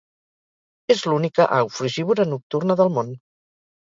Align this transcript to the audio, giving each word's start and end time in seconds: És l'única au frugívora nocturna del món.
És 0.93 1.03
l'única 1.09 1.45
au 1.57 1.69
frugívora 1.75 2.25
nocturna 2.31 2.79
del 2.81 2.91
món. 2.97 3.13